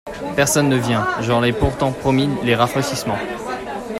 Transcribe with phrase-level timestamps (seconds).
[0.35, 1.05] Personne ne vient!
[1.21, 3.19] je leur ai pourtant promis les rafraîchissements.